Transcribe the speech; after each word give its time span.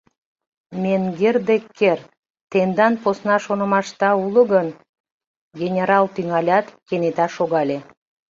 —Менгер 0.81 1.35
Деккер, 1.47 1.99
тендан 2.51 2.93
посна 3.03 3.35
шонымашда 3.45 4.09
уло 4.25 4.41
гын...— 4.53 4.67
генерал 5.59 6.05
тӱҥалят, 6.15 6.65
кенета 6.87 7.27
шогале. 7.35 7.77